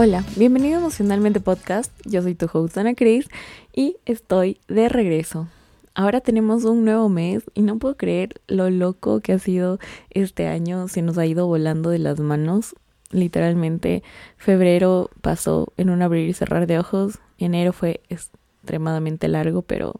[0.00, 1.92] Hola, bienvenido a Emocionalmente Podcast.
[2.04, 3.26] Yo soy tu host Ana Cris
[3.74, 5.48] y estoy de regreso.
[5.92, 9.80] Ahora tenemos un nuevo mes y no puedo creer lo loco que ha sido
[10.10, 10.86] este año.
[10.86, 12.76] Se nos ha ido volando de las manos.
[13.10, 14.04] Literalmente,
[14.36, 17.18] febrero pasó en un abrir y cerrar de ojos.
[17.36, 19.96] Enero fue extremadamente largo, pero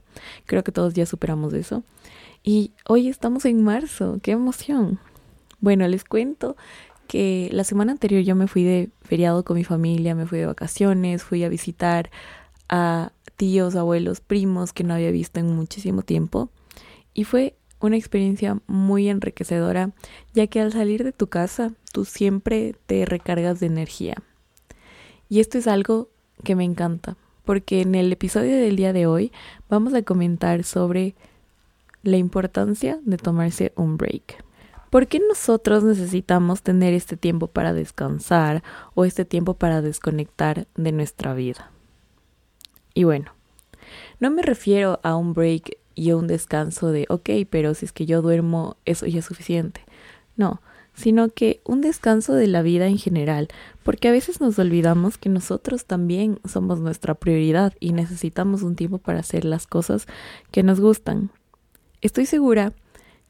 [0.46, 1.82] creo que todos ya superamos eso.
[2.44, 4.20] Y hoy estamos en marzo.
[4.22, 5.00] ¡Qué emoción!
[5.60, 6.56] Bueno, les cuento
[7.08, 10.46] que la semana anterior yo me fui de feriado con mi familia, me fui de
[10.46, 12.10] vacaciones, fui a visitar
[12.68, 16.50] a tíos, abuelos, primos que no había visto en muchísimo tiempo
[17.14, 19.92] y fue una experiencia muy enriquecedora
[20.34, 24.16] ya que al salir de tu casa tú siempre te recargas de energía.
[25.30, 26.10] Y esto es algo
[26.44, 29.32] que me encanta porque en el episodio del día de hoy
[29.70, 31.14] vamos a comentar sobre
[32.02, 34.44] la importancia de tomarse un break.
[34.90, 38.62] ¿Por qué nosotros necesitamos tener este tiempo para descansar
[38.94, 41.70] o este tiempo para desconectar de nuestra vida?
[42.94, 43.32] Y bueno,
[44.20, 47.92] no me refiero a un break y a un descanso de, ok, pero si es
[47.92, 49.84] que yo duermo, eso ya es suficiente.
[50.36, 50.60] No,
[50.94, 53.48] sino que un descanso de la vida en general,
[53.82, 58.98] porque a veces nos olvidamos que nosotros también somos nuestra prioridad y necesitamos un tiempo
[58.98, 60.06] para hacer las cosas
[60.50, 61.30] que nos gustan.
[62.00, 62.72] Estoy segura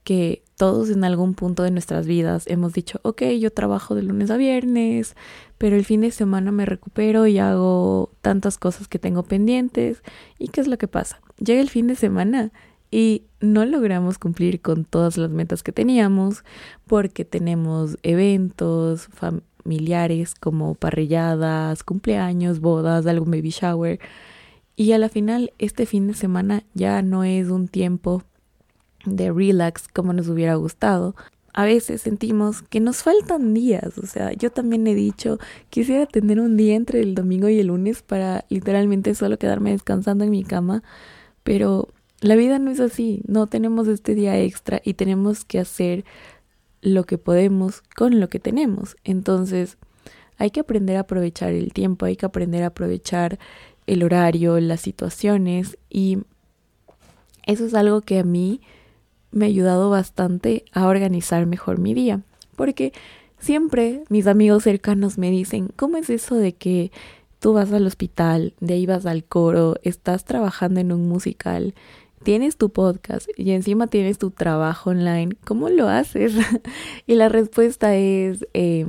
[0.09, 4.31] que todos en algún punto de nuestras vidas hemos dicho, ok, yo trabajo de lunes
[4.31, 5.17] a viernes,
[5.59, 10.03] pero el fin de semana me recupero y hago tantas cosas que tengo pendientes.
[10.39, 11.20] ¿Y qué es lo que pasa?
[11.36, 12.53] Llega el fin de semana
[12.91, 16.42] y no logramos cumplir con todas las metas que teníamos
[16.86, 24.01] porque tenemos eventos familiares como parrilladas, cumpleaños, bodas, algún baby shower.
[24.75, 28.23] Y a la final este fin de semana ya no es un tiempo
[29.05, 31.15] de relax como nos hubiera gustado.
[31.53, 35.39] A veces sentimos que nos faltan días, o sea, yo también he dicho,
[35.71, 40.25] quisiera tener un día entre el domingo y el lunes para literalmente solo quedarme descansando
[40.25, 40.83] en mi cama,
[41.42, 41.89] pero
[42.20, 46.05] la vida no es así, no tenemos este día extra y tenemos que hacer
[46.81, 48.97] lo que podemos con lo que tenemos.
[49.05, 49.79] Entonces,
[50.37, 53.39] hay que aprender a aprovechar el tiempo, hay que aprender a aprovechar
[53.87, 56.19] el horario, las situaciones y
[57.47, 58.61] eso es algo que a mí
[59.30, 62.22] me ha ayudado bastante a organizar mejor mi día,
[62.56, 62.92] porque
[63.39, 66.90] siempre mis amigos cercanos me dicen, ¿cómo es eso de que
[67.39, 71.74] tú vas al hospital, de ahí vas al coro, estás trabajando en un musical,
[72.22, 76.34] tienes tu podcast y encima tienes tu trabajo online, ¿cómo lo haces?
[77.06, 78.86] y la respuesta es eh,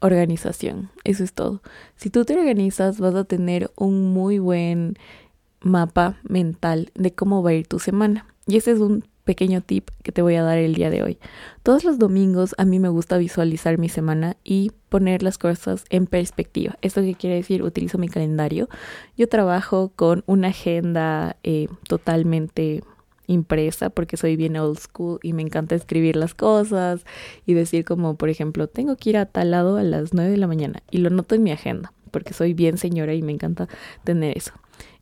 [0.00, 1.62] organización, eso es todo.
[1.96, 4.96] Si tú te organizas vas a tener un muy buen
[5.60, 8.26] mapa mental de cómo va a ir tu semana.
[8.46, 11.18] Y ese es un pequeño tip que te voy a dar el día de hoy.
[11.62, 16.06] Todos los domingos a mí me gusta visualizar mi semana y poner las cosas en
[16.06, 16.76] perspectiva.
[16.82, 17.62] ¿Esto qué quiere decir?
[17.62, 18.68] Utilizo mi calendario.
[19.16, 22.82] Yo trabajo con una agenda eh, totalmente
[23.26, 27.04] impresa porque soy bien old school y me encanta escribir las cosas
[27.46, 30.36] y decir como por ejemplo tengo que ir a tal lado a las 9 de
[30.36, 33.66] la mañana y lo noto en mi agenda porque soy bien señora y me encanta
[34.04, 34.52] tener eso.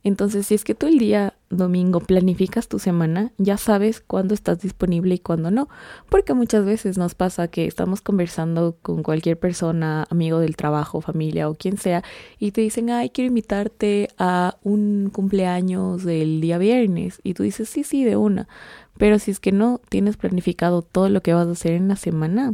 [0.03, 4.59] Entonces, si es que tú el día domingo planificas tu semana, ya sabes cuándo estás
[4.59, 5.69] disponible y cuándo no.
[6.09, 11.49] Porque muchas veces nos pasa que estamos conversando con cualquier persona, amigo del trabajo, familia
[11.49, 12.03] o quien sea,
[12.37, 17.21] y te dicen, ay, quiero invitarte a un cumpleaños del día viernes.
[17.23, 18.49] Y tú dices, sí, sí, de una.
[18.97, 21.95] Pero si es que no tienes planificado todo lo que vas a hacer en la
[21.95, 22.53] semana,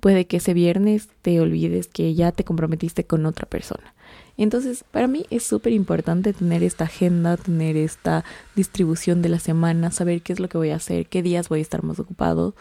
[0.00, 3.94] puede que ese viernes te olvides que ya te comprometiste con otra persona.
[4.42, 8.24] Entonces, para mí es súper importante tener esta agenda, tener esta
[8.56, 11.58] distribución de la semana, saber qué es lo que voy a hacer, qué días voy
[11.58, 12.54] a estar más ocupado.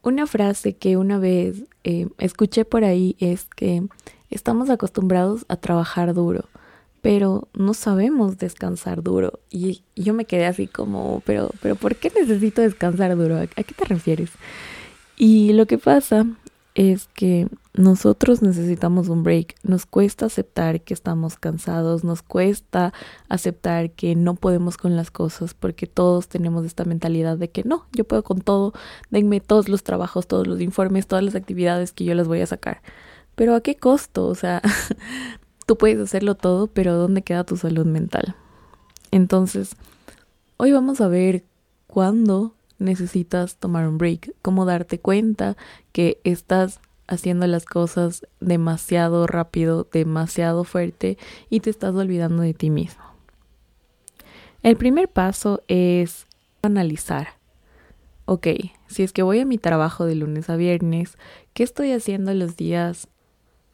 [0.00, 3.82] Una frase que una vez eh, escuché por ahí es que
[4.30, 6.48] estamos acostumbrados a trabajar duro,
[7.02, 9.40] pero no sabemos descansar duro.
[9.50, 13.36] Y yo me quedé así como, pero, pero ¿por qué necesito descansar duro?
[13.36, 14.30] ¿A qué te refieres?
[15.18, 16.24] Y lo que pasa
[16.74, 19.56] es que nosotros necesitamos un break.
[19.62, 22.92] Nos cuesta aceptar que estamos cansados, nos cuesta
[23.28, 27.86] aceptar que no podemos con las cosas porque todos tenemos esta mentalidad de que no,
[27.92, 28.72] yo puedo con todo,
[29.10, 32.46] denme todos los trabajos, todos los informes, todas las actividades que yo les voy a
[32.46, 32.82] sacar.
[33.34, 34.26] Pero ¿a qué costo?
[34.26, 34.62] O sea,
[35.66, 38.34] tú puedes hacerlo todo, pero ¿dónde queda tu salud mental?
[39.10, 39.76] Entonces,
[40.56, 41.44] hoy vamos a ver
[41.86, 45.56] cuándo necesitas tomar un break, cómo darte cuenta
[45.92, 51.18] que estás haciendo las cosas demasiado rápido, demasiado fuerte
[51.50, 53.02] y te estás olvidando de ti mismo.
[54.62, 56.26] El primer paso es
[56.62, 57.28] analizar.
[58.24, 58.46] Ok,
[58.86, 61.18] si es que voy a mi trabajo de lunes a viernes,
[61.52, 63.08] ¿qué estoy haciendo los días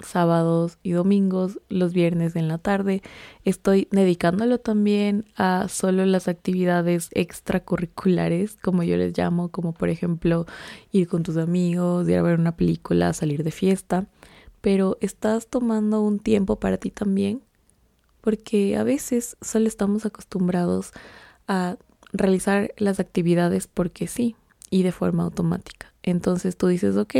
[0.04, 3.02] sábados y domingos, los viernes en la tarde.
[3.44, 10.46] Estoy dedicándolo también a solo las actividades extracurriculares, como yo les llamo, como por ejemplo
[10.92, 14.06] ir con tus amigos, ir a ver una película, salir de fiesta.
[14.60, 17.42] Pero estás tomando un tiempo para ti también,
[18.20, 20.92] porque a veces solo estamos acostumbrados
[21.46, 21.76] a
[22.12, 24.36] realizar las actividades porque sí
[24.70, 25.87] y de forma automática.
[26.02, 27.14] Entonces tú dices, ok,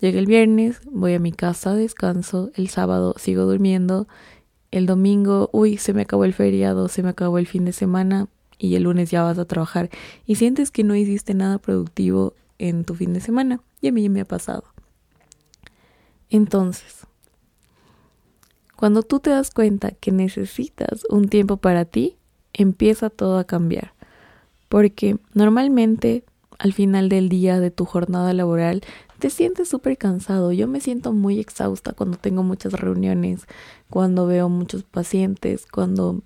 [0.00, 4.08] llega el viernes, voy a mi casa, descanso, el sábado sigo durmiendo,
[4.70, 8.28] el domingo, uy, se me acabó el feriado, se me acabó el fin de semana
[8.58, 9.88] y el lunes ya vas a trabajar
[10.26, 14.08] y sientes que no hiciste nada productivo en tu fin de semana y a mí
[14.08, 14.64] me ha pasado.
[16.28, 17.06] Entonces,
[18.76, 22.16] cuando tú te das cuenta que necesitas un tiempo para ti,
[22.52, 23.94] empieza todo a cambiar.
[24.68, 26.24] Porque normalmente
[26.58, 28.82] al final del día de tu jornada laboral
[29.18, 30.52] te sientes súper cansado.
[30.52, 33.46] Yo me siento muy exhausta cuando tengo muchas reuniones,
[33.90, 36.22] cuando veo muchos pacientes, cuando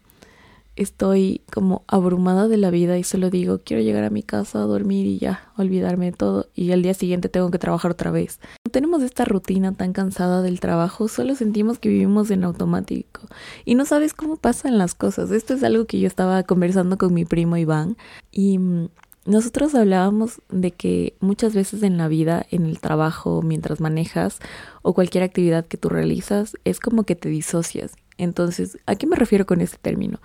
[0.77, 4.67] estoy como abrumada de la vida y solo digo, quiero llegar a mi casa a
[4.67, 8.41] dormir y ya, olvidarme de todo y al día siguiente tengo que trabajar otra vez.
[8.71, 13.21] tenemos esta rutina tan cansada del trabajo, solo sentimos que vivimos en automático
[13.67, 15.31] y no sabes cómo pasan las cosas.
[15.31, 17.99] Esto es algo que yo estaba conversando con mi primo Iván
[18.31, 18.89] y mm,
[19.25, 24.41] nosotros hablábamos de que muchas veces en la vida, en el trabajo, mientras manejas
[24.83, 27.93] o cualquier actividad que tú realizas, es como que te disocias.
[28.19, 30.21] Entonces, ¿a qué me refiero con este término?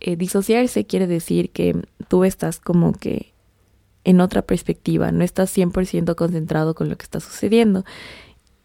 [0.00, 3.32] Eh, disociarse quiere decir que tú estás como que
[4.04, 7.84] en otra perspectiva, no estás 100% concentrado con lo que está sucediendo.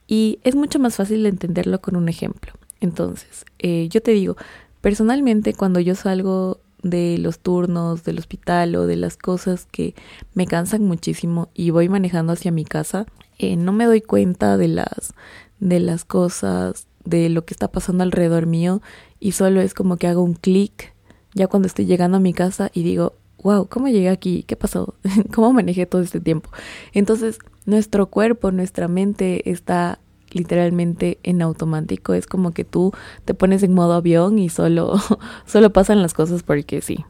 [0.06, 2.54] Y es mucho más fácil de entenderlo con un ejemplo.
[2.80, 4.36] Entonces, eh, yo te digo,
[4.82, 9.96] personalmente cuando yo salgo de los turnos del hospital o de las cosas que
[10.34, 13.06] me cansan muchísimo y voy manejando hacia mi casa,
[13.38, 15.14] eh, no me doy cuenta de las,
[15.60, 18.82] de las cosas, de lo que está pasando alrededor mío
[19.20, 20.94] y solo es como que hago un clic
[21.34, 24.44] ya cuando estoy llegando a mi casa y digo, wow, ¿cómo llegué aquí?
[24.44, 24.96] ¿Qué pasó?
[25.34, 26.50] ¿Cómo manejé todo este tiempo?
[26.94, 30.00] Entonces, nuestro cuerpo, nuestra mente está
[30.34, 32.14] literalmente en automático.
[32.14, 32.94] Es como que tú
[33.26, 34.96] te pones en modo avión y solo,
[35.46, 37.06] solo pasan las cosas porque sí.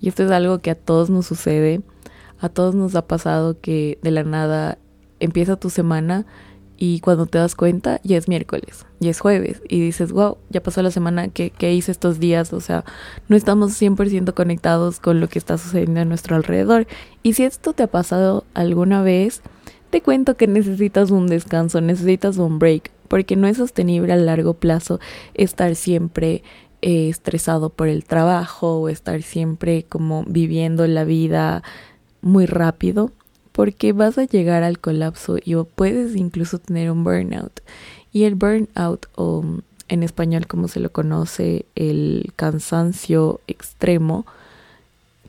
[0.00, 1.80] Y esto es algo que a todos nos sucede.
[2.40, 4.78] A todos nos ha pasado que de la nada
[5.20, 6.26] empieza tu semana
[6.84, 10.60] y cuando te das cuenta ya es miércoles, ya es jueves y dices, wow, ya
[10.60, 12.84] pasó la semana que, que hice estos días, o sea,
[13.28, 16.88] no estamos 100% conectados con lo que está sucediendo a nuestro alrededor.
[17.22, 19.42] Y si esto te ha pasado alguna vez,
[19.92, 24.54] te cuento que necesitas un descanso, necesitas un break, porque no es sostenible a largo
[24.54, 25.00] plazo
[25.34, 26.42] estar siempre
[26.80, 31.62] eh, estresado por el trabajo o estar siempre como viviendo la vida
[32.22, 33.12] muy rápido,
[33.52, 37.60] porque vas a llegar al colapso y puedes incluso tener un burnout.
[38.14, 39.44] Y el burnout, o
[39.88, 44.24] en español como se lo conoce, el cansancio extremo,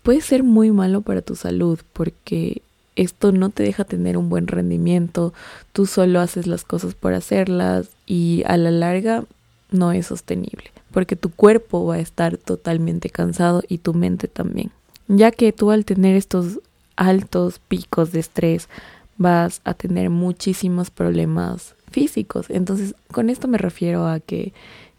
[0.04, 2.62] puede ser muy malo para tu salud porque
[2.96, 5.34] esto no te deja tener un buen rendimiento,
[5.72, 9.24] tú solo haces las cosas por hacerlas y a la larga
[9.72, 14.72] no es sostenible, porque tu cuerpo va a estar totalmente cansado y tu mente también,
[15.08, 16.60] ya que tú al tener estos
[16.96, 18.70] altos picos de estrés
[19.18, 22.48] vas a tener muchísimos problemas físicos.
[22.50, 24.54] Entonces, con esto me refiero a que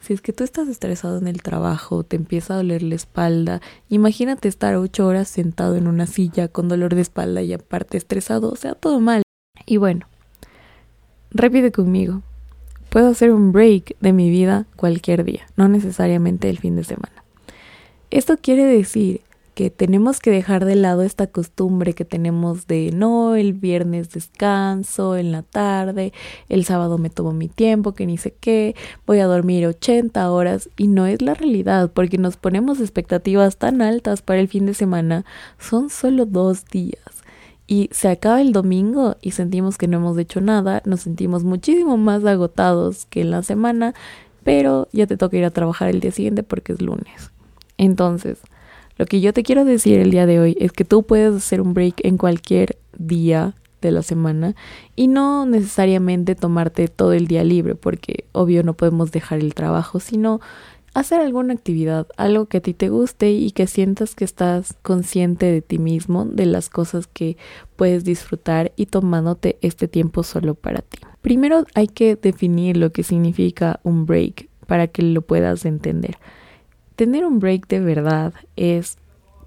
[0.05, 3.61] si es que tú estás estresado en el trabajo, te empieza a doler la espalda,
[3.89, 8.51] imagínate estar ocho horas sentado en una silla con dolor de espalda y aparte estresado,
[8.51, 9.23] o sea, todo mal.
[9.67, 10.07] Y bueno,
[11.31, 12.23] repite conmigo.
[12.91, 17.25] Puedo hacer un break de mi vida cualquier día, no necesariamente el fin de semana.
[18.11, 19.23] Esto quiere decir
[19.55, 25.17] que tenemos que dejar de lado esta costumbre que tenemos de no, el viernes descanso
[25.17, 26.13] en la tarde,
[26.49, 28.75] el sábado me tomo mi tiempo, que ni sé qué,
[29.07, 33.81] voy a dormir 80 horas y no es la realidad porque nos ponemos expectativas tan
[33.81, 35.25] altas para el fin de semana,
[35.59, 37.01] son solo dos días.
[37.67, 41.97] Y se acaba el domingo y sentimos que no hemos hecho nada, nos sentimos muchísimo
[41.97, 43.95] más agotados que en la semana,
[44.43, 47.31] pero ya te toca ir a trabajar el día siguiente porque es lunes.
[47.79, 48.39] Entonces,
[48.97, 51.61] lo que yo te quiero decir el día de hoy es que tú puedes hacer
[51.61, 54.55] un break en cualquier día de la semana
[54.97, 60.01] y no necesariamente tomarte todo el día libre porque obvio no podemos dejar el trabajo,
[60.01, 60.41] sino
[60.95, 65.47] hacer alguna actividad, algo que a ti te guste y que sientas que estás consciente
[65.47, 67.37] de ti mismo, de las cosas que
[67.77, 70.99] puedes disfrutar y tomándote este tiempo solo para ti.
[71.21, 76.17] Primero hay que definir lo que significa un break para que lo puedas entender.
[76.97, 78.99] Tener un break de verdad es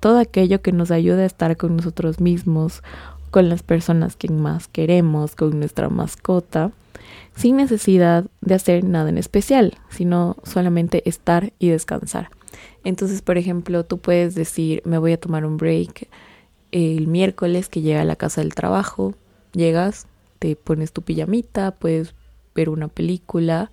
[0.02, 2.84] todo aquello que nos ayuda a estar con nosotros mismos
[3.32, 6.72] con las personas que más queremos, con nuestra mascota,
[7.36, 12.30] sin necesidad de hacer nada en especial, sino solamente estar y descansar.
[12.84, 16.08] Entonces, por ejemplo, tú puedes decir, me voy a tomar un break
[16.72, 19.14] el miércoles que llega a la casa del trabajo,
[19.54, 20.08] llegas,
[20.40, 22.14] te pones tu pijamita, puedes
[22.56, 23.72] ver una película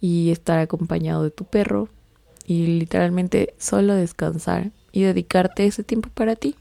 [0.00, 1.88] y estar acompañado de tu perro
[2.66, 6.54] literalmente solo descansar y dedicarte ese tiempo para ti.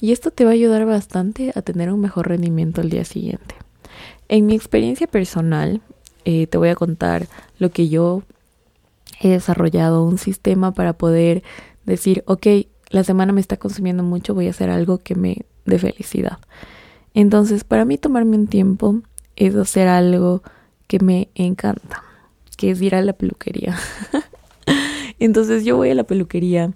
[0.00, 3.56] Y esto te va a ayudar bastante a tener un mejor rendimiento el día siguiente.
[4.28, 5.80] En mi experiencia personal,
[6.24, 7.26] eh, te voy a contar
[7.58, 8.22] lo que yo
[9.20, 11.42] he desarrollado, un sistema para poder
[11.84, 12.46] decir, ok,
[12.90, 16.38] la semana me está consumiendo mucho, voy a hacer algo que me dé felicidad.
[17.14, 19.00] Entonces, para mí tomarme un tiempo
[19.36, 20.42] es hacer algo
[20.86, 22.04] que me encanta,
[22.56, 23.76] que es ir a la peluquería.
[25.18, 26.72] Entonces yo voy a la peluquería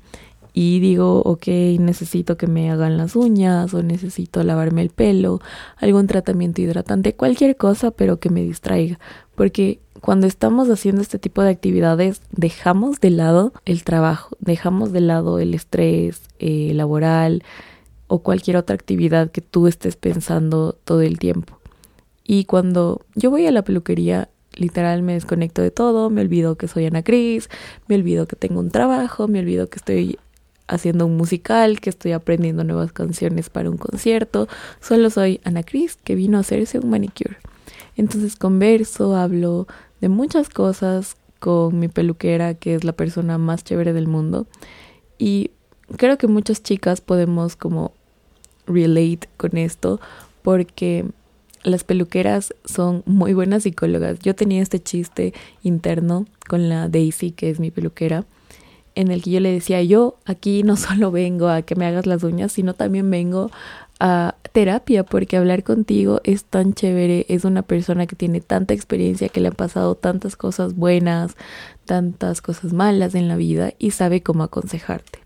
[0.55, 1.47] y digo, ok,
[1.79, 5.41] necesito que me hagan las uñas o necesito lavarme el pelo,
[5.77, 8.99] algún tratamiento hidratante, cualquier cosa, pero que me distraiga.
[9.35, 15.01] Porque cuando estamos haciendo este tipo de actividades, dejamos de lado el trabajo, dejamos de
[15.01, 17.43] lado el estrés eh, laboral
[18.09, 21.59] o cualquier otra actividad que tú estés pensando todo el tiempo.
[22.25, 26.69] Y cuando yo voy a la peluquería, literal me desconecto de todo, me olvido que
[26.69, 27.49] soy Ana Cris,
[27.89, 30.19] me olvido que tengo un trabajo, me olvido que estoy
[30.69, 34.49] haciendo un musical, que estoy aprendiendo nuevas canciones para un concierto.
[34.81, 37.37] Solo soy Ana Cris que vino a hacerse un manicure.
[37.97, 39.67] Entonces converso, hablo
[40.01, 44.47] de muchas cosas con mi peluquera, que es la persona más chévere del mundo.
[45.19, 45.51] Y
[45.97, 47.93] creo que muchas chicas podemos como
[48.67, 50.01] relate con esto
[50.43, 51.05] porque
[51.65, 54.19] las peluqueras son muy buenas psicólogas.
[54.21, 58.25] Yo tenía este chiste interno con la Daisy, que es mi peluquera,
[58.95, 62.07] en el que yo le decía, yo aquí no solo vengo a que me hagas
[62.07, 63.51] las uñas, sino también vengo
[64.01, 69.29] a terapia, porque hablar contigo es tan chévere, es una persona que tiene tanta experiencia,
[69.29, 71.37] que le han pasado tantas cosas buenas,
[71.85, 75.21] tantas cosas malas en la vida y sabe cómo aconsejarte.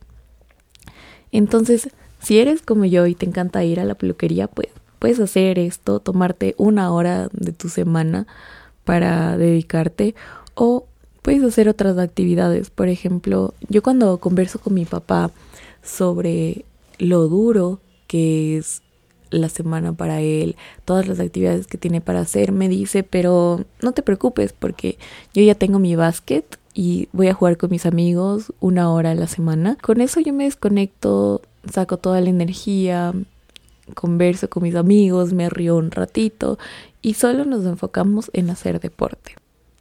[1.32, 1.88] Entonces,
[2.20, 4.68] si eres como yo y te encanta ir a la peluquería, pues
[5.06, 8.26] puedes hacer esto, tomarte una hora de tu semana
[8.82, 10.16] para dedicarte
[10.56, 10.86] o
[11.22, 12.70] puedes hacer otras actividades.
[12.70, 15.30] Por ejemplo, yo cuando converso con mi papá
[15.80, 16.64] sobre
[16.98, 18.82] lo duro que es
[19.30, 23.92] la semana para él, todas las actividades que tiene para hacer, me dice, pero no
[23.92, 24.98] te preocupes porque
[25.32, 29.14] yo ya tengo mi básquet y voy a jugar con mis amigos una hora a
[29.14, 29.78] la semana.
[29.80, 33.14] Con eso yo me desconecto, saco toda la energía,
[33.94, 36.58] converso con mis amigos, me río un ratito
[37.02, 39.34] y solo nos enfocamos en hacer deporte.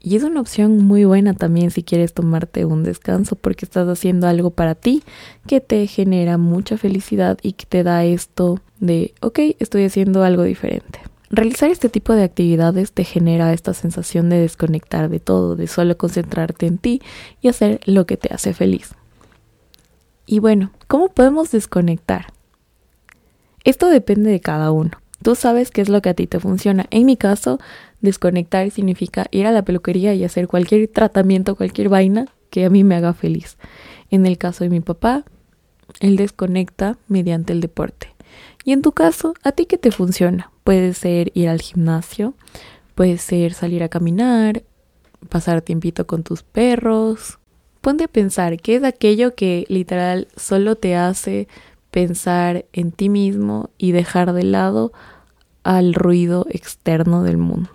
[0.06, 4.28] Y es una opción muy buena también si quieres tomarte un descanso porque estás haciendo
[4.28, 5.02] algo para ti
[5.48, 10.44] que te genera mucha felicidad y que te da esto de, ok, estoy haciendo algo
[10.44, 11.00] diferente.
[11.32, 15.98] Realizar este tipo de actividades te genera esta sensación de desconectar de todo, de solo
[15.98, 17.02] concentrarte en ti
[17.42, 18.94] y hacer lo que te hace feliz.
[20.28, 22.35] Y bueno, ¿cómo podemos desconectar?
[23.66, 24.92] Esto depende de cada uno.
[25.24, 26.86] Tú sabes qué es lo que a ti te funciona.
[26.92, 27.60] En mi caso,
[28.00, 32.84] desconectar significa ir a la peluquería y hacer cualquier tratamiento, cualquier vaina que a mí
[32.84, 33.58] me haga feliz.
[34.12, 35.26] En el caso de mi papá,
[36.00, 38.14] él desconecta mediante el deporte.
[38.64, 40.52] Y en tu caso, ¿a ti qué te funciona?
[40.64, 42.36] Puede ser ir al gimnasio,
[42.94, 44.64] puede ser salir a caminar,
[45.30, 47.40] pasar tiempito con tus perros.
[47.82, 51.48] Ponte a pensar qué es aquello que literal solo te hace
[51.96, 54.92] pensar en ti mismo y dejar de lado
[55.64, 57.70] al ruido externo del mundo.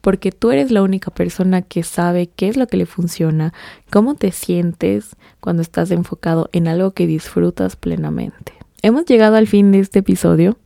[0.00, 3.52] Porque tú eres la única persona que sabe qué es lo que le funciona,
[3.90, 8.52] cómo te sientes cuando estás enfocado en algo que disfrutas plenamente.
[8.82, 10.56] Hemos llegado al fin de este episodio.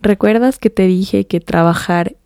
[0.00, 2.16] ¿Recuerdas que te dije que trabajar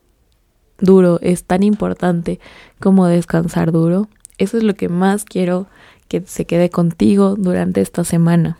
[0.78, 2.38] duro es tan importante
[2.78, 4.06] como descansar duro?
[4.38, 5.66] Eso es lo que más quiero
[6.06, 8.56] que se quede contigo durante esta semana.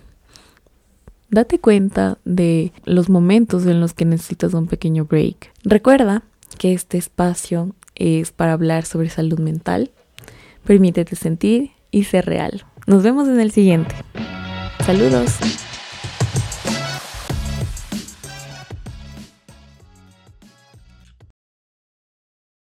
[1.34, 5.50] Date cuenta de los momentos en los que necesitas un pequeño break.
[5.64, 6.22] Recuerda
[6.58, 9.90] que este espacio es para hablar sobre salud mental.
[10.64, 12.64] Permítete sentir y ser real.
[12.86, 13.96] Nos vemos en el siguiente.
[14.86, 15.40] Saludos.